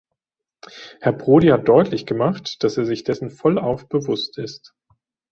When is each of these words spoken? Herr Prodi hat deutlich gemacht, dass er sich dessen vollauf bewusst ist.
Herr 1.01 1.13
Prodi 1.13 1.49
hat 1.51 1.67
deutlich 1.67 2.07
gemacht, 2.07 2.63
dass 2.63 2.75
er 2.75 2.85
sich 2.87 3.03
dessen 3.03 3.29
vollauf 3.29 3.87
bewusst 3.87 4.39
ist. 4.39 4.73